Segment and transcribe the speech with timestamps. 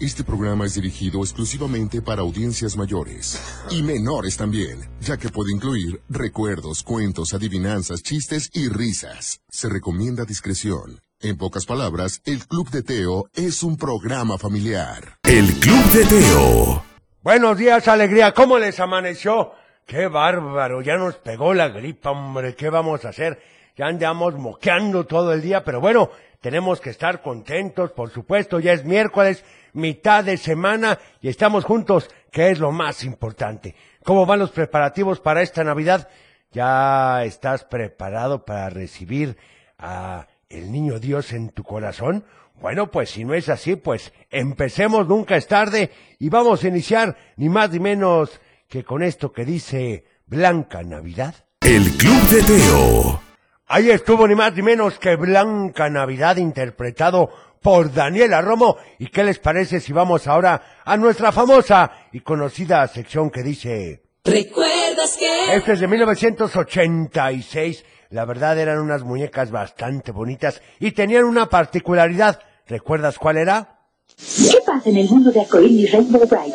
[0.00, 6.00] Este programa es dirigido exclusivamente para audiencias mayores y menores también, ya que puede incluir
[6.08, 9.40] recuerdos, cuentos, adivinanzas, chistes y risas.
[9.48, 11.00] Se recomienda discreción.
[11.20, 15.18] En pocas palabras, el Club de Teo es un programa familiar.
[15.22, 16.84] El Club de Teo.
[17.22, 18.34] Buenos días, alegría.
[18.34, 19.52] ¿Cómo les amaneció?
[19.86, 22.56] Qué bárbaro, ya nos pegó la gripa, hombre.
[22.56, 23.40] ¿Qué vamos a hacer?
[23.76, 28.60] Ya andamos moqueando todo el día, pero bueno, tenemos que estar contentos, por supuesto.
[28.60, 33.74] Ya es miércoles, mitad de semana y estamos juntos, que es lo más importante.
[34.02, 36.08] ¿Cómo van los preparativos para esta Navidad?
[36.50, 39.36] ¿Ya estás preparado para recibir
[39.78, 42.24] a el niño Dios en tu corazón?
[42.60, 47.16] Bueno, pues si no es así, pues empecemos, nunca es tarde y vamos a iniciar
[47.36, 51.34] ni más ni menos que con esto que dice Blanca Navidad.
[51.60, 53.20] El Club de Teo.
[53.66, 57.30] Ahí estuvo ni más ni menos que Blanca Navidad interpretado
[57.64, 58.76] por Daniela Romo.
[58.98, 64.02] ¿Y qué les parece si vamos ahora a nuestra famosa y conocida sección que dice...
[64.22, 65.54] ¿Recuerdas que?
[65.54, 67.84] Este es de 1986.
[68.10, 72.38] La verdad eran unas muñecas bastante bonitas y tenían una particularidad.
[72.66, 73.80] ¿Recuerdas cuál era?
[74.16, 76.54] ¿Qué pasa en el mundo de arcoíris Rainbow Bright?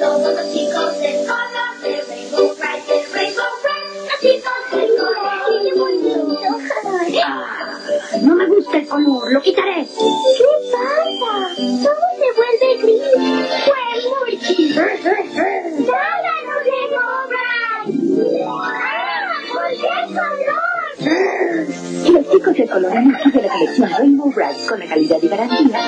[8.21, 9.85] No me gusta el color, lo quitaré.
[9.85, 11.55] ¿Qué pasa?
[11.55, 13.01] Todo se vuelve gris.
[13.65, 14.73] Fue Murchi.
[14.73, 18.43] ¡Tráiganos Rainbow Bright!
[18.47, 18.69] ¡Ah!
[19.53, 20.59] ¿Por qué color?
[22.05, 25.27] Y los chicos se coloran aquí de la colección Rainbow Bright con la calidad y
[25.27, 25.79] garantía.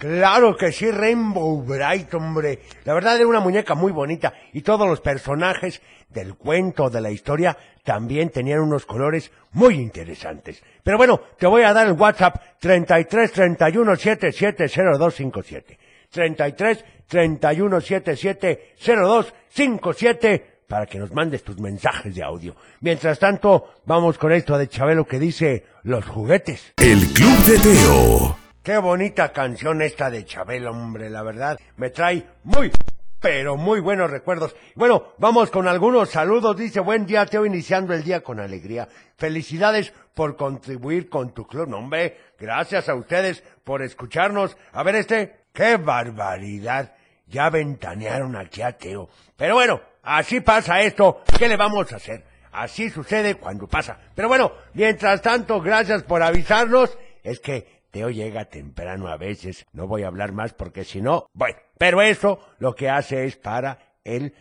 [0.00, 2.60] Claro que sí, Rainbow Bright, hombre.
[2.84, 7.10] La verdad era una muñeca muy bonita y todos los personajes del cuento, de la
[7.10, 10.62] historia, también tenían unos colores muy interesantes.
[10.82, 15.78] Pero bueno, te voy a dar el WhatsApp 33 31 77 0257.
[16.10, 22.56] 33 31 77 0257 para que nos mandes tus mensajes de audio.
[22.80, 26.72] Mientras tanto, vamos con esto de Chabelo que dice los juguetes.
[26.78, 28.39] El Club de Teo.
[28.62, 31.58] Qué bonita canción esta de Chabelo, hombre, la verdad.
[31.78, 32.70] Me trae muy,
[33.18, 34.54] pero muy buenos recuerdos.
[34.74, 36.58] Bueno, vamos con algunos saludos.
[36.58, 38.86] Dice, buen día, Teo, iniciando el día con alegría.
[39.16, 41.72] Felicidades por contribuir con tu club.
[41.72, 44.58] Hombre, gracias a ustedes por escucharnos.
[44.72, 46.92] A ver este, qué barbaridad.
[47.28, 49.08] Ya ventanearon aquí a Teo.
[49.38, 51.22] Pero bueno, así pasa esto.
[51.38, 52.24] ¿Qué le vamos a hacer?
[52.52, 53.98] Así sucede cuando pasa.
[54.14, 56.98] Pero bueno, mientras tanto, gracias por avisarnos.
[57.22, 59.66] Es que Teo llega temprano a veces.
[59.72, 61.58] No voy a hablar más porque si no, bueno.
[61.78, 64.34] Pero eso lo que hace es para el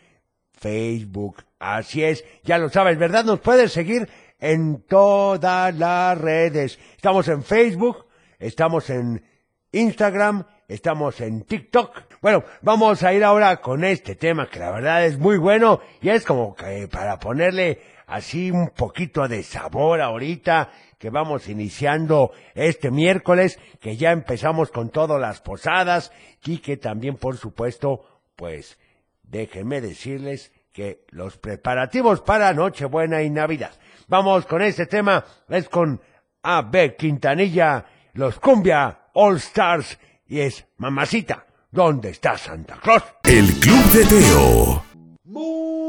[0.53, 1.43] Facebook.
[1.59, 3.25] Así es, ya lo sabes, ¿verdad?
[3.25, 4.09] Nos puedes seguir
[4.39, 6.79] en todas las redes.
[6.95, 8.05] Estamos en Facebook,
[8.39, 9.23] estamos en
[9.71, 11.91] Instagram, estamos en TikTok.
[12.21, 16.09] Bueno, vamos a ir ahora con este tema que la verdad es muy bueno y
[16.09, 22.91] es como que para ponerle así un poquito de sabor ahorita que vamos iniciando este
[22.91, 26.11] miércoles, que ya empezamos con todas las posadas
[26.43, 28.05] y que también, por supuesto,
[28.35, 28.77] pues
[29.23, 33.71] déjenme decirles que los preparativos para Nochebuena y Navidad.
[34.07, 36.01] Vamos con este tema, es con
[36.43, 36.95] A.B.
[36.95, 43.03] Quintanilla, los Cumbia All Stars y es Mamacita, ¿dónde está Santa Claus?
[43.23, 44.83] El Club de Teo.
[45.25, 45.88] Muy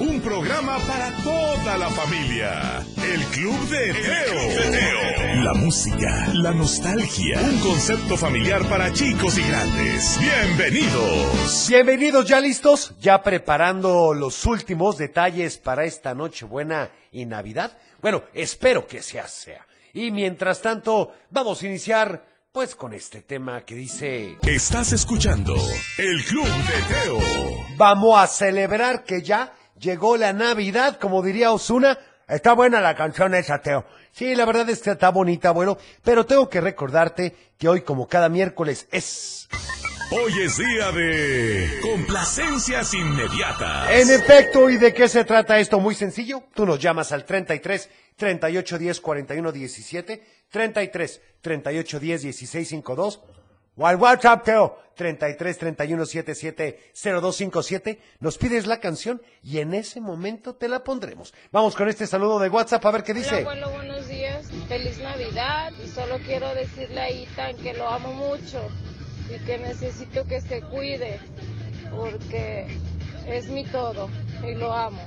[0.00, 2.86] Un programa para toda la familia.
[3.02, 5.42] El Club de Teo.
[5.42, 7.40] La música, la nostalgia.
[7.40, 10.16] Un concepto familiar para chicos y grandes.
[10.20, 11.66] Bienvenidos.
[11.68, 17.76] Bienvenidos, ya listos, ya preparando los últimos detalles para esta Nochebuena y Navidad.
[18.00, 19.66] Bueno, espero que sea sea.
[19.94, 24.36] Y mientras tanto, vamos a iniciar pues con este tema que dice...
[24.42, 25.56] Estás escuchando
[25.98, 27.20] El Club de Teo.
[27.76, 31.98] Vamos a celebrar que ya llegó la Navidad, como diría Osuna.
[32.28, 33.86] Está buena la canción esa, Teo.
[34.12, 38.06] Sí, la verdad es que está bonita, bueno, pero tengo que recordarte que hoy, como
[38.06, 39.48] cada miércoles, es...
[40.10, 43.90] Hoy es día de complacencias inmediatas.
[43.90, 45.80] En efecto, ¿y de qué se trata esto?
[45.80, 46.44] Muy sencillo.
[46.54, 53.20] Tú nos llamas al 33 38 10 41 17, 33 38 10 16 52,
[53.78, 60.00] o al WhatsApp, Teo, 33 31 77 0257, nos pides la canción y en ese
[60.00, 61.32] momento te la pondremos.
[61.52, 63.40] Vamos con este saludo de WhatsApp a ver qué Hola, dice.
[63.40, 64.46] abuelo, buenos días.
[64.66, 65.72] Feliz Navidad.
[65.84, 68.60] Y solo quiero decirle a Ethan que lo amo mucho
[69.32, 71.20] y que necesito que se cuide
[71.90, 72.66] porque
[73.28, 74.10] es mi todo
[74.44, 75.00] y lo amo.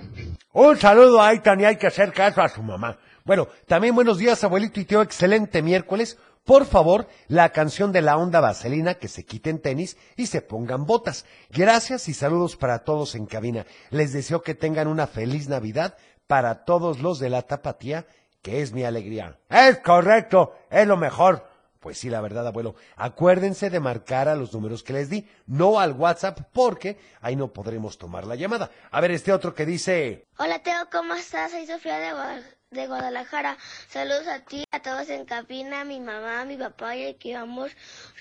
[0.54, 2.98] Un saludo a Aitan y hay que hacer caso a su mamá.
[3.24, 6.18] Bueno, también buenos días, abuelito y tío, excelente miércoles.
[6.52, 10.86] Por favor, la canción de la onda vaselina, que se quiten tenis y se pongan
[10.86, 11.24] botas.
[11.50, 13.66] Gracias y saludos para todos en cabina.
[13.90, 15.96] Les deseo que tengan una feliz Navidad
[16.28, 18.06] para todos los de la tapatía,
[18.42, 19.40] que es mi alegría.
[19.50, 21.48] Es correcto, es lo mejor.
[21.80, 22.76] Pues sí, la verdad, abuelo.
[22.98, 27.54] Acuérdense de marcar a los números que les di, no al WhatsApp, porque ahí no
[27.54, 28.72] podremos tomar la llamada.
[28.92, 30.26] A ver, este otro que dice...
[30.38, 31.52] Hola Teo, ¿cómo estás?
[31.52, 33.58] Soy Sofía de, Gua- de Guadalajara.
[33.90, 37.34] Saludos a ti, a todos en cabina, a mi mamá, a mi papá y que
[37.34, 37.70] vamos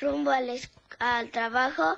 [0.00, 1.97] rumbo al, trabajo.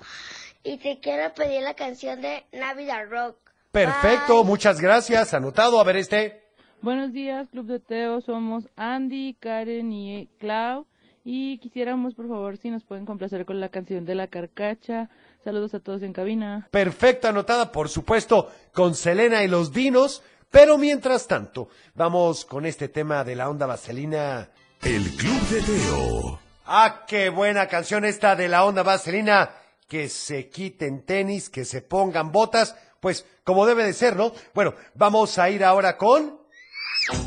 [0.63, 3.39] Y te quiero pedir la canción de Navidad Rock.
[3.71, 4.45] Perfecto, Bye.
[4.45, 5.33] muchas gracias.
[5.33, 6.43] Anotado, a ver este.
[6.83, 8.21] Buenos días, Club de Teo.
[8.21, 10.87] Somos Andy, Karen y Clau.
[11.25, 15.09] Y quisiéramos, por favor, si nos pueden complacer con la canción de la carcacha.
[15.43, 16.69] Saludos a todos en cabina.
[16.71, 20.23] Perfecto, anotada, por supuesto, con Selena y los Dinos.
[20.53, 24.51] Pero mientras tanto, vamos con este tema de la onda vaselina.
[24.83, 26.41] El Club de Teo.
[26.67, 29.51] Ah, qué buena canción esta de la onda vaselina.
[29.89, 32.77] Que se quiten tenis, que se pongan botas.
[33.01, 34.35] Pues como debe de ser, ¿no?
[34.53, 36.39] Bueno, vamos a ir ahora con...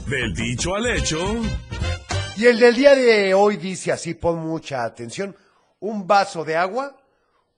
[0.06, 1.18] Del dicho al hecho.
[2.38, 5.36] Y el del día de hoy dice así, pon mucha atención.
[5.80, 6.96] Un vaso de agua,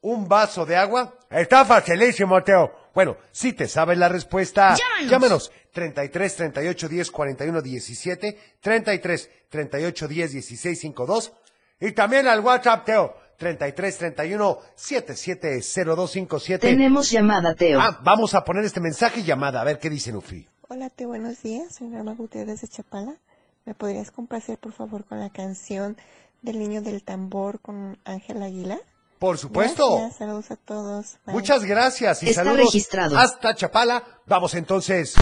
[0.02, 1.14] un vaso de agua.
[1.30, 2.72] Está facilísimo, Teo.
[2.94, 5.12] Bueno, si te sabes la respuesta, Llámanos.
[5.12, 5.52] llámanos.
[5.74, 11.34] 33 38 10 41 17, 33 38 10 16 52
[11.80, 13.16] y también al WhatsApp, Teo.
[13.38, 16.68] 33 31 77 0257.
[16.68, 17.80] Tenemos llamada, Teo.
[17.80, 20.48] Ah, vamos a poner este mensaje y llamada, a ver qué dice Nufi.
[20.70, 21.76] Hola, Teo, buenos días.
[21.76, 23.16] Soy Norma Gutiérrez de Chapala.
[23.66, 25.98] ¿Me podrías complacer, por favor, con la canción
[26.42, 28.80] del niño del tambor con Ángel Aguilar?
[29.20, 29.98] Por supuesto.
[29.98, 31.18] Gracias, saludos a todos.
[31.26, 31.34] Bye.
[31.36, 33.18] Muchas gracias y Está saludos registrado.
[33.18, 34.04] hasta Chapala.
[34.26, 35.16] Vamos entonces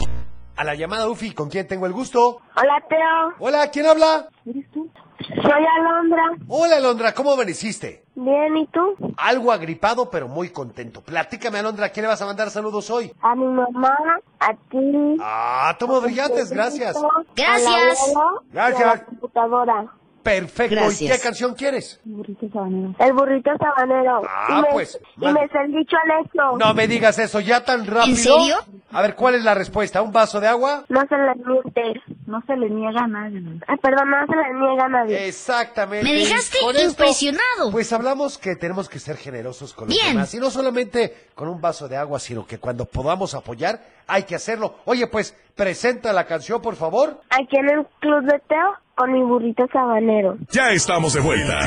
[0.58, 2.42] a la llamada Ufi, ¿con quién tengo el gusto?
[2.58, 4.28] Hola Teo, Hola, ¿quién habla?
[4.46, 6.24] soy Alondra.
[6.48, 8.04] Hola, Alondra, ¿cómo amaneciste?
[8.16, 8.96] Bien, ¿y tú?
[9.18, 11.02] Algo agripado, pero muy contento.
[11.02, 13.12] Platícame, Alondra, ¿a quién le vas a mandar saludos hoy?
[13.22, 13.98] A mi mamá,
[14.40, 15.18] a ti.
[15.22, 16.96] Ah, tomo brillantes, gracias.
[17.36, 18.14] Gracias.
[18.52, 18.82] Gracias.
[18.82, 19.94] a la computadora.
[20.26, 21.18] Perfecto, ¿y Gracias.
[21.18, 22.02] qué canción quieres?
[22.04, 24.24] El burrito sabanero.
[24.28, 26.58] Ah, y me, pues, Y me el dicho al hecho.
[26.58, 28.16] No me digas eso, ya tan rápido.
[28.16, 28.56] serio?
[28.92, 30.02] A ver, ¿cuál es la respuesta?
[30.02, 30.84] ¿Un vaso de agua?
[30.90, 32.02] No se le miente.
[32.26, 33.40] No se le niega a nadie.
[33.68, 35.28] Ay, perdón, no se le niega a nadie.
[35.28, 36.04] Exactamente.
[36.04, 37.72] Me dejaste con esto, impresionado.
[37.72, 40.14] Pues hablamos que tenemos que ser generosos con los Bien.
[40.14, 40.34] demás.
[40.34, 44.36] Y no solamente con un vaso de agua, sino que cuando podamos apoyar, hay que
[44.36, 44.76] hacerlo.
[44.86, 47.22] Oye, pues, presenta la canción, por favor.
[47.30, 50.38] Aquí en el club de Teo con mi burrito sabanero.
[50.52, 51.60] Ya estamos de vuelta.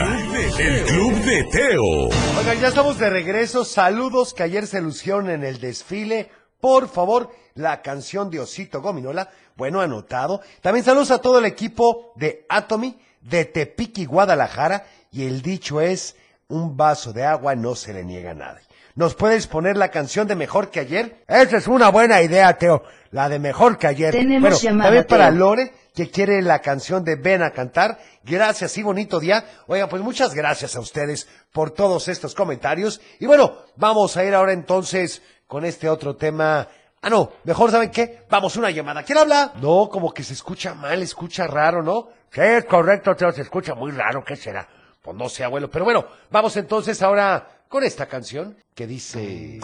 [0.59, 2.09] El Club de Teo.
[2.39, 3.65] Oigan, ya estamos de regreso.
[3.65, 6.31] Saludos que ayer se lucieron en el desfile.
[6.61, 9.29] Por favor, la canción de Osito Gominola.
[9.57, 10.41] Bueno, anotado.
[10.61, 14.87] También saludos a todo el equipo de Atomy, de Tepic y Guadalajara.
[15.11, 16.17] Y el dicho es,
[16.49, 18.63] un vaso de agua no se le niega a nadie.
[18.95, 21.23] ¿Nos puedes poner la canción de Mejor que ayer?
[21.29, 22.83] Esa es una buena idea, Teo.
[23.13, 24.13] La de Mejor que ayer.
[24.13, 25.39] Tenemos bueno, llamada, también para Teo.
[25.39, 27.99] Lore, que quiere la canción de Ven a cantar.
[28.25, 29.45] Gracias y bonito día.
[29.69, 33.01] Oiga, pues muchas gracias a ustedes por todos estos comentarios.
[33.21, 36.69] Y bueno, vamos a ir ahora entonces con este otro tema.
[37.03, 39.03] Ah, no, mejor saben qué, vamos una llamada.
[39.03, 39.53] ¿Quién habla?
[39.61, 42.09] No, como que se escucha mal, escucha raro, ¿no?
[42.31, 44.69] Sí, es correcto, Teo, se escucha muy raro, ¿qué será?
[45.03, 49.59] Pues no sé, abuelo, pero bueno, vamos entonces ahora con esta canción que dice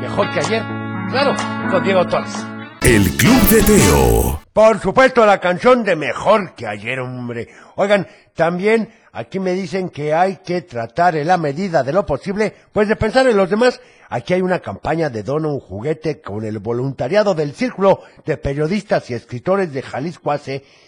[0.00, 0.62] Mejor que ayer.
[1.10, 1.34] Claro,
[1.70, 2.34] con Diego Torres.
[2.82, 4.40] El Club de Teo.
[4.52, 7.48] Por supuesto, la canción de mejor que ayer, hombre.
[7.76, 12.52] Oigan, también aquí me dicen que hay que tratar en la medida de lo posible,
[12.72, 13.80] pues de pensar en los demás.
[14.10, 19.08] Aquí hay una campaña de dona un juguete con el voluntariado del Círculo de Periodistas
[19.10, 20.34] y Escritores de Jalisco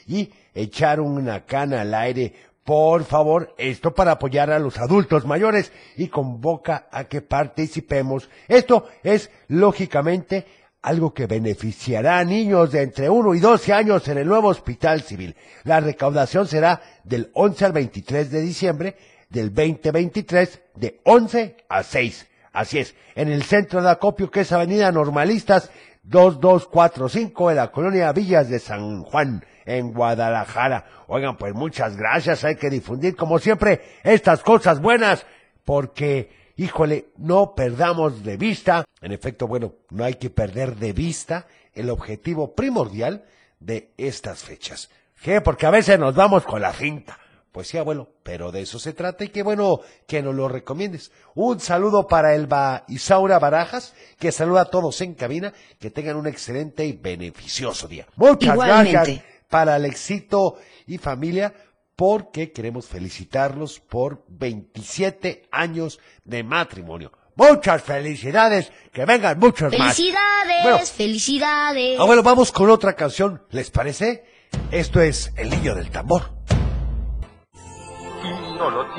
[0.07, 2.35] y echar una cana al aire.
[2.65, 8.29] Por favor, esto para apoyar a los adultos mayores y convoca a que participemos.
[8.49, 10.47] Esto es, lógicamente,
[10.87, 15.03] algo que beneficiará a niños de entre 1 y 12 años en el nuevo hospital
[15.03, 15.35] civil.
[15.65, 18.97] La recaudación será del 11 al 23 de diciembre
[19.29, 22.27] del 2023 de 11 a 6.
[22.53, 25.73] Así es, en el centro de acopio que es Avenida Normalistas
[26.05, 30.87] 2245 en la colonia Villas de San Juan en Guadalajara.
[31.09, 35.27] Oigan, pues muchas gracias, hay que difundir como siempre estas cosas buenas
[35.65, 41.47] porque, híjole, no perdamos de vista, en efecto, bueno, no hay que perder de vista
[41.75, 43.25] el objetivo primordial
[43.61, 44.91] de estas fechas.
[45.23, 45.41] ¿Qué?
[45.41, 47.19] Porque a veces nos vamos con la cinta.
[47.53, 51.11] Pues sí, abuelo, pero de eso se trata y qué bueno que nos lo recomiendes.
[51.35, 56.27] Un saludo para Elba Isaura Barajas, que saluda a todos en cabina, que tengan un
[56.27, 58.07] excelente y beneficioso día.
[58.17, 58.93] Muchas Igualmente.
[58.93, 61.55] gracias para Alexito y familia,
[61.97, 67.11] porque queremos felicitarlos por 27 años de matrimonio.
[67.35, 69.97] Muchas felicidades, que vengan muchos más.
[69.97, 71.99] Felicidades, Bueno, felicidades.
[71.99, 74.25] Abuelo, vamos con otra canción, ¿les parece?
[74.71, 76.31] Esto es El Niño del Tambor.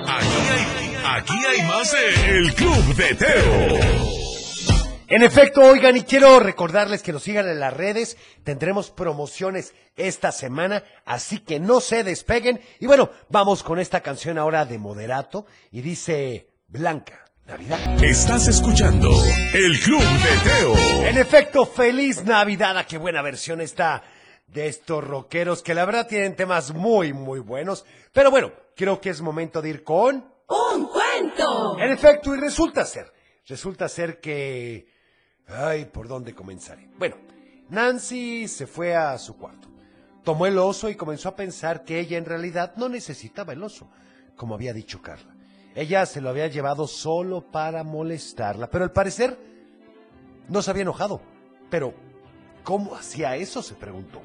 [0.08, 4.27] Aquí hay, aquí hay más de El Club de Teo.
[5.10, 8.18] En efecto, oigan, y quiero recordarles que nos sigan en las redes.
[8.44, 12.60] Tendremos promociones esta semana, así que no se despeguen.
[12.82, 17.24] Y bueno, vamos con esta canción ahora de Moderato y dice Blanca.
[17.46, 18.04] Navidad.
[18.04, 19.10] Estás escuchando
[19.54, 21.08] El Club de Teo.
[21.08, 22.78] En efecto, feliz Navidad.
[22.78, 24.04] Ah, qué buena versión está
[24.48, 27.86] de estos rockeros que la verdad tienen temas muy, muy buenos.
[28.12, 30.34] Pero bueno, creo que es momento de ir con...
[30.50, 31.80] ¡Un cuento!
[31.80, 33.14] En efecto, y resulta ser,
[33.46, 34.97] resulta ser que...
[35.48, 36.90] Ay, ¿por dónde comenzaré?
[36.98, 37.16] Bueno,
[37.70, 39.70] Nancy se fue a su cuarto,
[40.24, 43.90] tomó el oso y comenzó a pensar que ella en realidad no necesitaba el oso,
[44.36, 45.36] como había dicho Carla.
[45.76, 49.38] Ella se lo había llevado solo para molestarla, pero al parecer
[50.50, 51.22] no se había enojado.
[51.70, 51.94] Pero,
[52.64, 53.62] ¿cómo hacía eso?
[53.62, 54.22] se preguntó.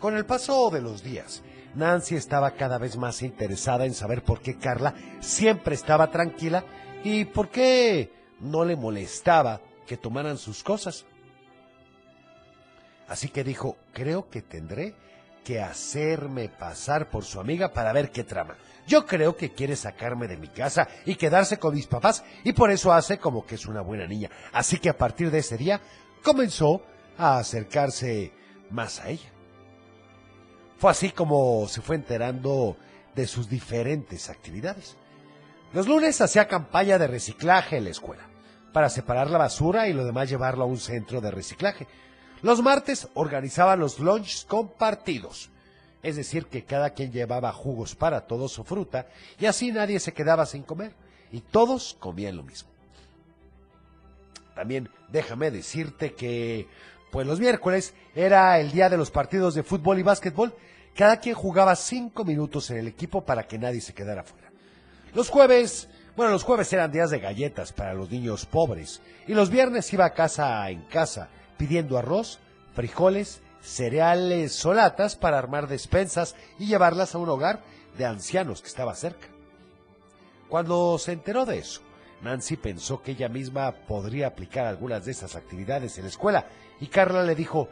[0.00, 1.42] Con el paso de los días,
[1.74, 6.64] Nancy estaba cada vez más interesada en saber por qué Carla siempre estaba tranquila
[7.04, 11.06] y por qué no le molestaba que tomaran sus cosas.
[13.08, 14.94] Así que dijo, creo que tendré
[15.42, 18.56] que hacerme pasar por su amiga para ver qué trama.
[18.86, 22.70] Yo creo que quiere sacarme de mi casa y quedarse con mis papás y por
[22.70, 24.30] eso hace como que es una buena niña.
[24.52, 25.80] Así que a partir de ese día
[26.22, 26.82] comenzó
[27.16, 28.32] a acercarse
[28.70, 29.30] más a ella.
[30.76, 32.76] Fue así como se fue enterando
[33.14, 34.96] de sus diferentes actividades.
[35.72, 38.28] Los lunes hacía campaña de reciclaje en la escuela,
[38.72, 41.86] para separar la basura y lo demás llevarlo a un centro de reciclaje.
[42.42, 45.50] Los martes organizaba los lunches compartidos,
[46.02, 49.06] es decir, que cada quien llevaba jugos para todos o fruta
[49.38, 50.92] y así nadie se quedaba sin comer
[51.32, 52.70] y todos comían lo mismo.
[54.54, 56.68] También déjame decirte que,
[57.10, 60.54] pues los miércoles era el día de los partidos de fútbol y básquetbol.
[60.94, 64.50] Cada quien jugaba cinco minutos en el equipo para que nadie se quedara fuera.
[65.14, 69.50] Los jueves, bueno, los jueves eran días de galletas para los niños pobres y los
[69.50, 72.40] viernes iba casa en casa pidiendo arroz,
[72.74, 77.62] frijoles, cereales o latas para armar despensas y llevarlas a un hogar
[77.96, 79.28] de ancianos que estaba cerca.
[80.48, 81.82] Cuando se enteró de eso,
[82.20, 86.46] Nancy pensó que ella misma podría aplicar algunas de esas actividades en la escuela
[86.80, 87.68] y Carla le dijo,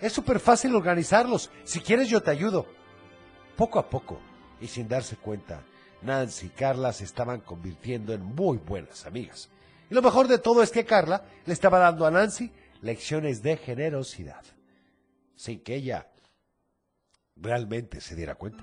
[0.00, 2.64] es súper fácil organizarlos, si quieres yo te ayudo.
[3.58, 4.18] Poco a poco,
[4.58, 5.60] y sin darse cuenta,
[6.02, 9.48] Nancy y Carla se estaban convirtiendo en muy buenas amigas.
[9.90, 12.50] Y lo mejor de todo es que Carla le estaba dando a Nancy
[12.82, 14.42] lecciones de generosidad,
[15.34, 16.06] sin que ella
[17.36, 18.62] realmente se diera cuenta.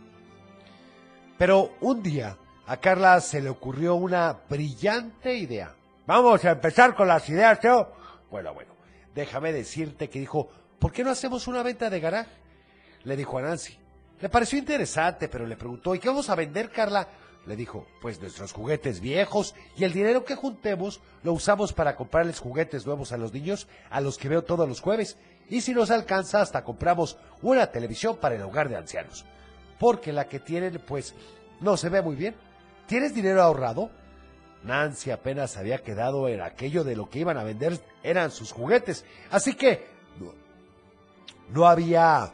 [1.38, 5.76] Pero un día a Carla se le ocurrió una brillante idea.
[6.06, 7.94] Vamos a empezar con las ideas, Teo.
[8.32, 8.74] Bueno, bueno,
[9.14, 12.32] déjame decirte que dijo, ¿por qué no hacemos una venta de garaje?
[13.04, 13.78] Le dijo a Nancy.
[14.20, 17.08] Le pareció interesante, pero le preguntó, ¿y qué vamos a vender, Carla?
[17.48, 22.40] Le dijo, pues nuestros juguetes viejos y el dinero que juntemos lo usamos para comprarles
[22.40, 25.18] juguetes nuevos a los niños a los que veo todos los jueves.
[25.50, 29.24] Y si nos alcanza, hasta compramos una televisión para el hogar de ancianos.
[29.80, 31.16] Porque la que tienen, pues,
[31.62, 32.36] no se ve muy bien.
[32.86, 33.92] ¿Tienes dinero ahorrado?
[34.64, 39.06] Nancy apenas había quedado en aquello de lo que iban a vender eran sus juguetes.
[39.32, 39.88] Así que
[40.20, 40.34] no,
[41.54, 42.34] no había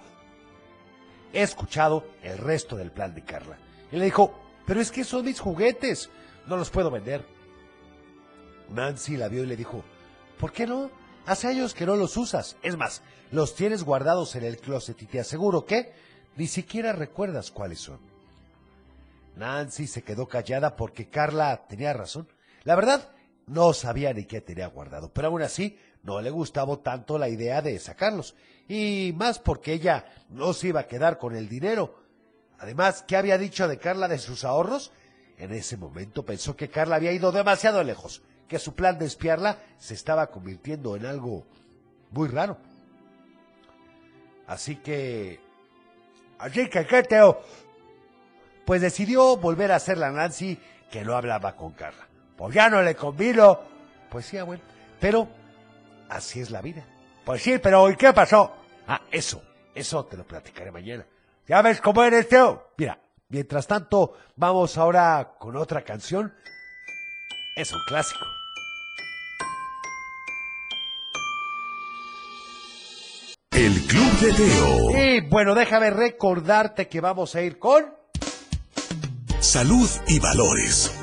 [1.34, 3.58] escuchado el resto del plan de Carla.
[3.92, 6.10] Y le dijo, pero es que son mis juguetes,
[6.48, 7.26] no los puedo vender.
[8.70, 9.84] Nancy la vio y le dijo,
[10.40, 10.90] ¿por qué no?
[11.26, 12.58] Hace años que no los usas.
[12.64, 13.02] Es más,
[13.32, 15.94] los tienes guardados en el closet y te aseguro que
[16.36, 18.00] ni siquiera recuerdas cuáles son.
[19.36, 22.28] Nancy se quedó callada porque Carla tenía razón.
[22.64, 23.10] La verdad,
[23.48, 27.62] no sabía ni qué tenía guardado, pero aún así no le gustaba tanto la idea
[27.62, 28.36] de sacarlos.
[28.68, 32.03] Y más porque ella no se iba a quedar con el dinero.
[32.64, 34.94] Además, ¿qué había dicho de Carla de sus ahorros?
[35.38, 39.58] En ese momento pensó que Carla había ido demasiado lejos, que su plan de espiarla
[39.78, 41.46] se estaba convirtiendo en algo
[42.12, 42.58] muy raro.
[44.48, 45.42] Así que...
[46.40, 47.04] Así que, ¿qué?
[48.64, 50.58] Pues decidió volver a hacerle a Nancy
[50.90, 52.08] que no hablaba con Carla.
[52.38, 53.60] Pues ya no le convino.
[54.10, 54.64] Pues sí, abuelo.
[55.02, 55.28] Pero
[56.08, 56.86] así es la vida.
[57.26, 58.54] Pues sí, pero ¿y qué pasó?
[58.88, 59.44] Ah, eso,
[59.76, 61.06] eso te lo platicaré mañana.
[61.48, 62.72] ¿Ya ves cómo eres, Teo?
[62.78, 66.34] Mira, mientras tanto, vamos ahora con otra canción.
[67.58, 68.26] Es un clásico.
[73.52, 74.98] El Club de Teo.
[74.98, 77.94] Y bueno, déjame recordarte que vamos a ir con...
[79.40, 80.98] Salud y valores.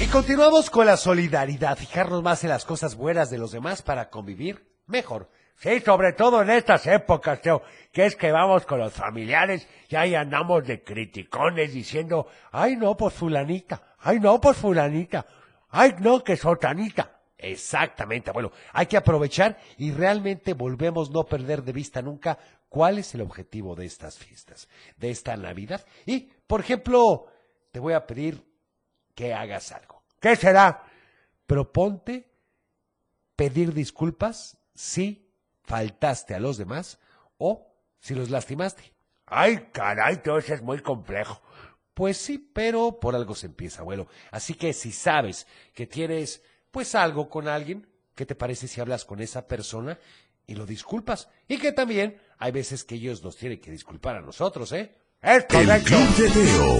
[0.00, 4.08] Y continuamos con la solidaridad, fijarnos más en las cosas buenas de los demás para
[4.08, 5.28] convivir mejor.
[5.60, 7.62] Sí, sobre todo en estas épocas, Teo,
[7.92, 12.96] que es que vamos con los familiares y ahí andamos de criticones diciendo, ay no,
[12.96, 15.26] pues fulanita, ay no, pues fulanita,
[15.68, 17.20] ay no, que sotanita.
[17.36, 22.38] Exactamente, bueno, hay que aprovechar y realmente volvemos no perder de vista nunca
[22.70, 25.84] cuál es el objetivo de estas fiestas, de esta Navidad.
[26.06, 27.26] Y, por ejemplo,
[27.70, 28.42] te voy a pedir
[29.14, 30.04] que hagas algo.
[30.20, 30.84] ¿Qué será?
[31.46, 32.30] Proponte
[33.36, 35.29] pedir disculpas si
[35.70, 36.98] faltaste a los demás
[37.38, 38.92] o si los lastimaste.
[39.26, 41.40] Ay, caray, todo eso es muy complejo.
[41.94, 44.08] Pues sí, pero por algo se empieza, abuelo.
[44.32, 47.86] Así que si sabes que tienes pues algo con alguien,
[48.16, 49.96] ¿qué te parece si hablas con esa persona
[50.44, 51.28] y lo disculpas?
[51.46, 54.92] Y que también hay veces que ellos nos tienen que disculpar a nosotros, ¿eh?
[55.22, 55.94] Es correcto.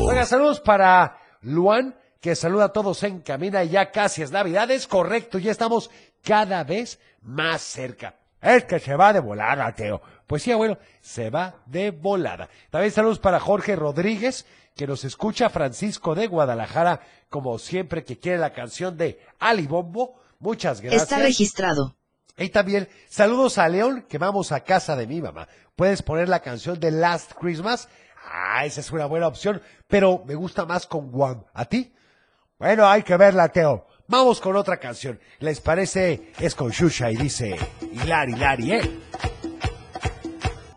[0.02, 4.68] Oiga, saludos para Luan, que saluda a todos en Camina y ya casi es Navidad.
[4.72, 5.90] Es correcto, ya estamos
[6.22, 8.19] cada vez más cerca.
[8.40, 10.00] Es que se va de volada, Teo.
[10.26, 12.48] Pues sí, abuelo, se va de volada.
[12.70, 18.38] También saludos para Jorge Rodríguez, que nos escucha, Francisco de Guadalajara, como siempre que quiere
[18.38, 20.20] la canción de Ali Bombo.
[20.38, 21.02] Muchas gracias.
[21.02, 21.96] Está registrado.
[22.38, 25.46] Y también saludos a León, que vamos a casa de mi mamá.
[25.76, 27.88] Puedes poner la canción de Last Christmas.
[28.32, 31.44] Ah, esa es una buena opción, pero me gusta más con Guam.
[31.52, 31.92] ¿A ti?
[32.58, 33.86] Bueno, hay que verla, Teo.
[34.10, 35.20] Vamos con otra canción.
[35.38, 36.32] ¿Les parece?
[36.40, 37.56] Es con Shusha y dice
[37.92, 38.98] Hilari, Hilari, ¿eh?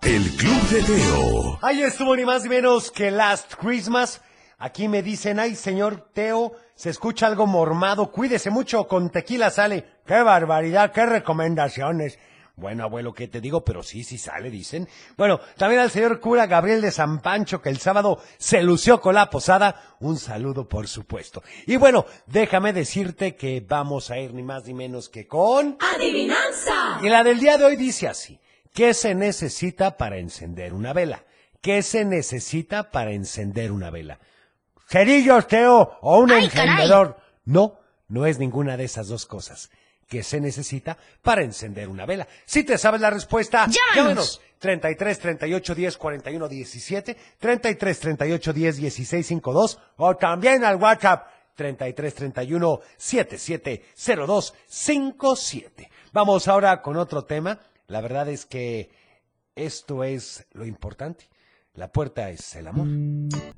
[0.04, 1.60] El Club de Teo.
[1.64, 4.22] Ahí estuvo ni más ni menos que Last Christmas.
[4.60, 9.84] Aquí me dicen, ay, señor Teo, se escucha algo mormado, cuídese mucho, con tequila sale.
[10.06, 10.92] ¡Qué barbaridad!
[10.92, 12.20] ¡Qué recomendaciones!
[12.56, 13.64] Bueno, abuelo, ¿qué te digo?
[13.66, 14.88] Pero sí, sí sale, dicen.
[15.18, 19.16] Bueno, también al señor cura Gabriel de San Pancho, que el sábado se lució con
[19.16, 19.96] la posada.
[20.00, 21.42] Un saludo, por supuesto.
[21.66, 25.78] Y bueno, déjame decirte que vamos a ir ni más ni menos que con...
[25.96, 27.00] Adivinanza.
[27.02, 28.40] Y la del día de hoy dice así.
[28.72, 31.24] ¿Qué se necesita para encender una vela?
[31.62, 34.20] ¿Qué se necesita para encender una vela?
[34.88, 36.70] ¿Cerillos, Teo, o un Ay, caray.
[36.70, 37.18] encendedor?
[37.46, 39.72] No, no es ninguna de esas dos cosas.
[40.14, 42.28] ¿Qué se necesita para encender una vela?
[42.46, 44.40] Si te sabes la respuesta, Llámanos.
[44.60, 52.14] 33 38 10 41 17, 33 38 10 16 52 o también al WhatsApp 33
[52.14, 53.86] 31 77
[54.28, 55.90] 02 57.
[56.12, 57.58] Vamos ahora con otro tema.
[57.88, 58.92] La verdad es que
[59.56, 61.28] esto es lo importante.
[61.74, 62.86] La puerta es el amor.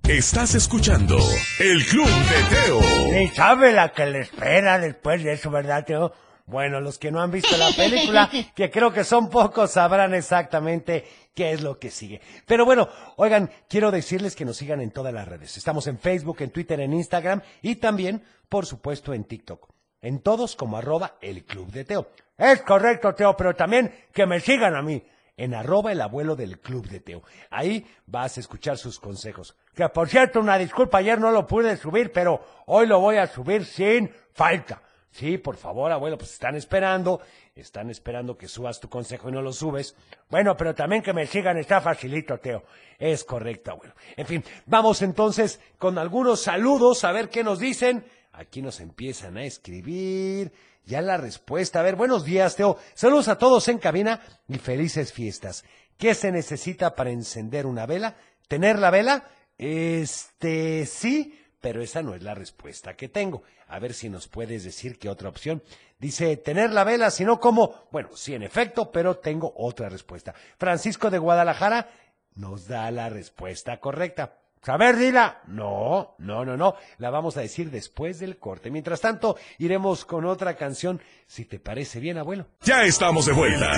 [0.08, 1.18] Estás escuchando
[1.60, 3.12] El Club de Teo.
[3.12, 6.13] Ni sabe la que le espera después de eso, ¿verdad, Teo?
[6.48, 11.06] Bueno, los que no han visto la película, que creo que son pocos, sabrán exactamente
[11.34, 12.22] qué es lo que sigue.
[12.46, 15.58] Pero bueno, oigan, quiero decirles que nos sigan en todas las redes.
[15.58, 19.68] Estamos en Facebook, en Twitter, en Instagram y también, por supuesto, en TikTok.
[20.02, 22.12] En todos como arroba el Club de Teo.
[22.38, 25.04] Es correcto, Teo, pero también que me sigan a mí.
[25.38, 27.24] En arroba el abuelo del Club de Teo.
[27.50, 29.56] Ahí vas a escuchar sus consejos.
[29.74, 33.26] Que por cierto, una disculpa, ayer no lo pude subir, pero hoy lo voy a
[33.26, 34.82] subir sin falta.
[35.15, 37.21] Sí, por favor, abuelo, pues están esperando,
[37.56, 39.95] están esperando que subas tu consejo y no lo subes.
[40.30, 42.65] Bueno, pero también que me sigan está facilito, Teo.
[42.99, 43.93] Es correcto, abuelo.
[44.17, 48.04] En fin, vamos entonces con algunos saludos a ver qué nos dicen.
[48.34, 50.51] Aquí nos empiezan a escribir.
[50.84, 51.80] Ya la respuesta.
[51.80, 52.78] A ver, buenos días, Teo.
[52.93, 55.63] Saludos a todos en cabina y felices fiestas.
[55.97, 58.17] ¿Qué se necesita para encender una vela?
[58.49, 59.23] ¿Tener la vela?
[59.58, 63.41] Este, sí, pero esa no es la respuesta que tengo.
[63.67, 65.63] A ver si nos puedes decir qué otra opción.
[65.97, 67.88] Dice, tener la vela, si no, ¿cómo?
[67.91, 70.36] Bueno, sí, en efecto, pero tengo otra respuesta.
[70.60, 71.89] Francisco de Guadalajara
[72.36, 74.38] nos da la respuesta correcta.
[74.67, 75.41] A dila.
[75.47, 76.75] No, no, no, no.
[76.99, 78.69] La vamos a decir después del corte.
[78.69, 82.45] Mientras tanto, iremos con otra canción, si te parece bien, abuelo.
[82.62, 83.71] Ya estamos de vuelta.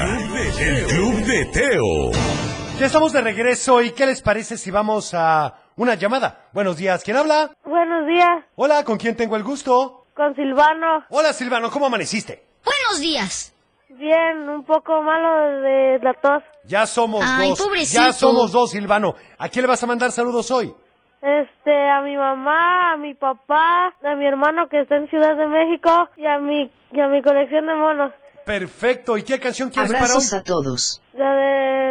[0.60, 2.67] El Club de Teo.
[2.80, 6.46] Ya estamos de regreso y ¿qué les parece si vamos a una llamada?
[6.54, 7.52] Buenos días, ¿quién habla?
[7.66, 10.06] Buenos días, Hola, ¿con quién tengo el gusto?
[10.14, 11.04] con Silvano.
[11.10, 12.44] Hola, Silvano, ¿cómo amaneciste?
[12.66, 13.54] Buenos días.
[13.90, 16.42] Bien, un poco malo de la tos.
[16.66, 17.60] Ya somos Ay, dos.
[17.62, 18.02] pobrecito.
[18.02, 19.14] Ya somos dos, Silvano.
[19.38, 20.74] ¿A quién le vas a mandar saludos hoy?
[21.22, 25.46] este, a mi mamá, a mi papá, a mi hermano que está en Ciudad de
[25.48, 28.12] México y a mi, y a mi colección de monos.
[28.46, 29.18] Perfecto.
[29.18, 30.10] ¿Y qué canción quieres para hoy?
[30.12, 31.02] Abrazos a todos.
[31.14, 31.87] La del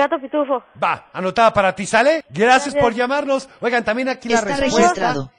[0.00, 0.62] gato pitufo.
[0.82, 2.24] Va, anotada para ti, ¿sale?
[2.30, 3.48] Gracias por llamarnos.
[3.60, 5.32] Oigan, también aquí la Está respuesta registrado.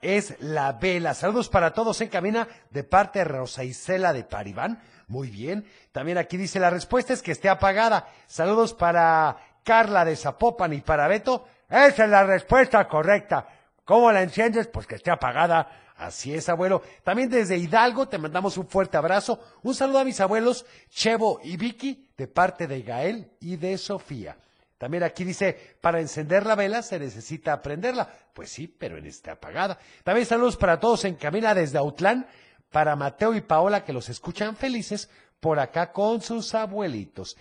[0.00, 1.14] es la vela.
[1.14, 4.80] Saludos para todos en cabina de parte de Rosa Isela de Paribán.
[5.06, 5.66] Muy bien.
[5.92, 8.08] También aquí dice la respuesta es que esté apagada.
[8.26, 11.46] Saludos para Carla de Zapopan y para Beto.
[11.68, 13.46] Esa es la respuesta correcta.
[13.84, 14.66] ¿Cómo la enciendes?
[14.68, 15.68] Pues que esté apagada.
[15.96, 16.82] Así es, abuelo.
[17.04, 19.40] También desde Hidalgo te mandamos un fuerte abrazo.
[19.62, 24.36] Un saludo a mis abuelos Chevo y Vicky de parte de Gael y de Sofía.
[24.76, 28.12] También aquí dice, para encender la vela se necesita prenderla.
[28.34, 29.78] Pues sí, pero en esta apagada.
[30.02, 32.26] También saludos para todos en cabina desde Autlán,
[32.70, 37.36] para Mateo y Paola que los escuchan felices por acá con sus abuelitos.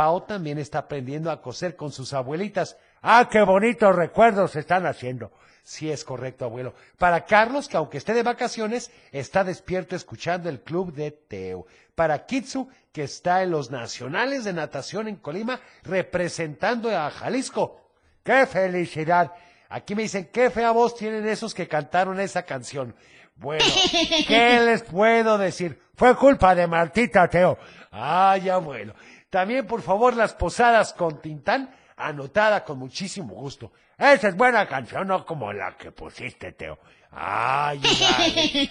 [0.00, 2.78] Pao también está aprendiendo a coser con sus abuelitas.
[3.02, 5.30] ¡Ah, qué bonitos recuerdos se están haciendo!
[5.62, 6.72] Sí, es correcto, abuelo.
[6.96, 11.66] Para Carlos, que aunque esté de vacaciones, está despierto escuchando el club de Teo.
[11.94, 17.82] Para Kitsu, que está en los nacionales de natación en Colima, representando a Jalisco.
[18.24, 19.32] ¡Qué felicidad!
[19.68, 22.94] Aquí me dicen, qué fea voz tienen esos que cantaron esa canción.
[23.36, 23.66] Bueno,
[24.26, 25.78] ¿qué les puedo decir?
[25.94, 27.58] Fue culpa de Martita, Teo.
[27.90, 28.94] Ay, abuelo.
[29.30, 33.72] También, por favor, las posadas con Tintán, anotada con muchísimo gusto.
[33.96, 36.78] Esa es buena canción, no como la que pusiste, Teo.
[37.12, 37.80] Ay.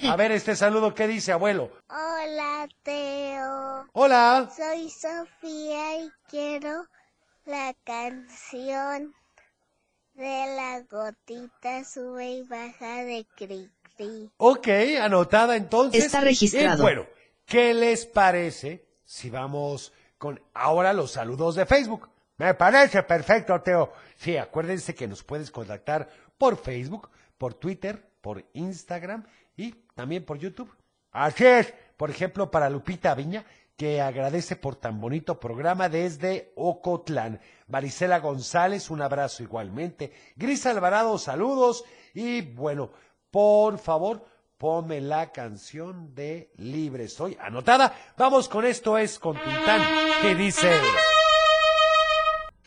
[0.10, 1.72] A ver este saludo, ¿qué dice, abuelo?
[1.90, 3.88] Hola, Teo.
[3.94, 4.50] Hola.
[4.56, 6.86] Soy Sofía y quiero
[7.46, 9.14] la canción
[10.14, 14.30] de la gotita sube y baja de Cri Cri.
[14.38, 14.68] Ok,
[15.02, 16.06] anotada entonces.
[16.06, 16.80] Está registrado.
[16.80, 17.06] Y bueno,
[17.46, 22.10] ¿qué les parece si vamos con ahora los saludos de Facebook?
[22.38, 23.92] Me parece perfecto, Teo.
[24.16, 29.26] Sí, acuérdense que nos puedes contactar por Facebook, por Twitter, por Instagram
[29.58, 30.72] y también por YouTube.
[31.12, 31.74] Así es.
[31.98, 37.42] Por ejemplo, para Lupita Viña, que agradece por tan bonito programa desde Ocotlán.
[37.68, 40.14] Marisela González, un abrazo igualmente.
[40.36, 41.84] Gris Alvarado, saludos.
[42.14, 42.92] Y bueno,
[43.32, 44.26] por favor,
[44.60, 47.38] ponme la canción de Libre Soy.
[47.40, 47.94] Anotada.
[48.18, 49.82] Vamos con esto es con Tintán,
[50.22, 50.70] que dice...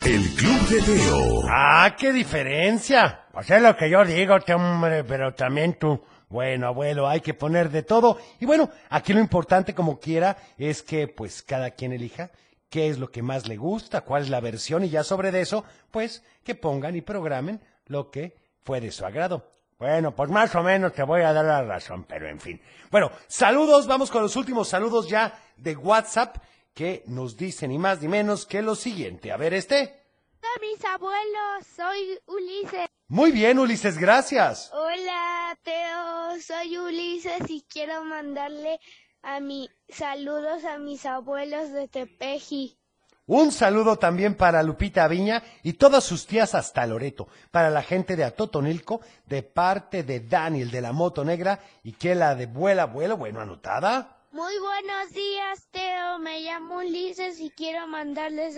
[0.01, 1.41] El Club de Teo.
[1.47, 3.25] Ah, qué diferencia.
[3.31, 6.03] Pues es lo que yo digo, hombre, pero también tú.
[6.29, 8.17] Bueno, abuelo, hay que poner de todo.
[8.39, 12.31] Y bueno, aquí lo importante como quiera es que pues cada quien elija
[12.69, 15.41] qué es lo que más le gusta, cuál es la versión y ya sobre de
[15.41, 19.52] eso, pues que pongan y programen lo que fue de su agrado.
[19.83, 22.61] Bueno, pues más o menos te voy a dar la razón, pero en fin.
[22.89, 26.37] Bueno, saludos, vamos con los últimos saludos ya de WhatsApp
[26.73, 29.33] que nos dicen ni más ni menos que lo siguiente.
[29.33, 30.01] A ver este.
[30.39, 32.87] Hola, mis abuelos, soy Ulises.
[33.09, 34.71] Muy bien, Ulises, gracias.
[34.71, 38.79] Hola, Teo, soy Ulises y quiero mandarle
[39.21, 42.79] a mi saludos a mis abuelos de Tepeji.
[43.25, 48.17] Un saludo también para Lupita Viña y todas sus tías hasta Loreto, para la gente
[48.17, 52.85] de Atotonilco, de parte de Daniel de la Moto Negra y que la de Vuela
[52.85, 54.17] Vuelo, bueno, anotada.
[54.33, 56.19] Muy buenos días, Teo.
[56.19, 58.55] Me llamo Ulises y quiero mandarles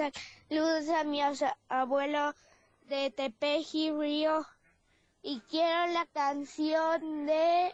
[0.50, 1.22] saludos a mi
[1.70, 2.34] abuelo
[2.88, 4.48] de Tepeji, Río.
[5.22, 7.72] Y quiero la canción de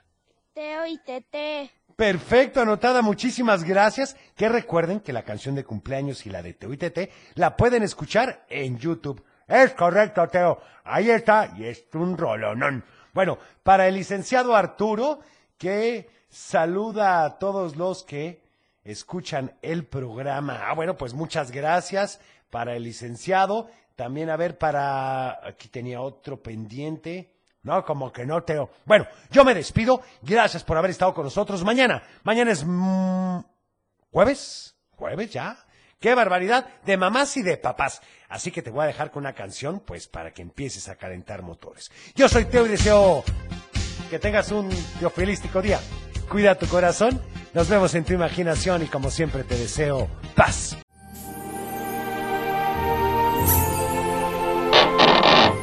[0.53, 1.71] Teo y Tete.
[2.01, 4.17] Perfecto, anotada, muchísimas gracias.
[4.35, 8.79] Que recuerden que la canción de cumpleaños y la de Tete la pueden escuchar en
[8.79, 9.23] YouTube.
[9.47, 10.59] Es correcto, Teo.
[10.83, 12.83] Ahí está, y es un rolonón.
[13.13, 15.19] Bueno, para el licenciado Arturo,
[15.59, 18.41] que saluda a todos los que
[18.83, 20.59] escuchan el programa.
[20.63, 23.69] Ah, bueno, pues muchas gracias para el licenciado.
[23.95, 25.45] También, a ver, para...
[25.47, 27.31] Aquí tenía otro pendiente.
[27.63, 28.69] No, como que no, Teo.
[28.85, 30.01] Bueno, yo me despido.
[30.21, 31.63] Gracias por haber estado con nosotros.
[31.63, 32.63] Mañana, mañana es...
[32.65, 33.39] mm,
[34.11, 34.75] ¿Jueves?
[34.91, 35.57] ¿Jueves ya?
[35.99, 36.65] ¡Qué barbaridad!
[36.83, 38.01] De mamás y de papás.
[38.27, 41.43] Así que te voy a dejar con una canción, pues, para que empieces a calentar
[41.43, 41.91] motores.
[42.15, 43.23] Yo soy Teo y deseo
[44.09, 44.69] que tengas un
[44.99, 45.79] teofilístico día.
[46.29, 47.21] Cuida tu corazón.
[47.53, 50.80] Nos vemos en tu imaginación y como siempre te deseo paz.